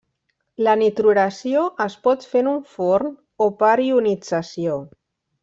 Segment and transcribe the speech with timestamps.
[0.67, 3.13] La nitruració es pot fer en un forn
[3.49, 4.81] o per ionització.